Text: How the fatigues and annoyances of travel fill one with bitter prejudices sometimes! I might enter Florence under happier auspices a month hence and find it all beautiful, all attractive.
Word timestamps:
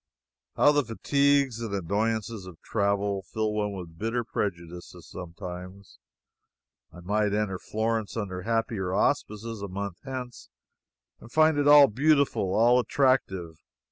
How 0.55 0.71
the 0.71 0.83
fatigues 0.83 1.61
and 1.61 1.75
annoyances 1.75 2.47
of 2.47 2.59
travel 2.63 3.21
fill 3.21 3.53
one 3.53 3.73
with 3.73 3.99
bitter 3.99 4.23
prejudices 4.23 5.07
sometimes! 5.07 5.99
I 6.91 7.01
might 7.01 7.33
enter 7.35 7.59
Florence 7.59 8.17
under 8.17 8.41
happier 8.41 8.95
auspices 8.95 9.61
a 9.61 9.67
month 9.67 9.97
hence 10.03 10.49
and 11.19 11.31
find 11.31 11.59
it 11.59 11.67
all 11.67 11.85
beautiful, 11.85 12.51
all 12.55 12.79
attractive. 12.79 13.57